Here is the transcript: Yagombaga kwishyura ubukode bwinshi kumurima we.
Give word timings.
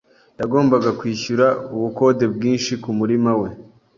Yagombaga 0.39 0.89
kwishyura 0.99 1.47
ubukode 1.75 2.23
bwinshi 2.35 2.71
kumurima 2.83 3.31
we. 3.39 3.49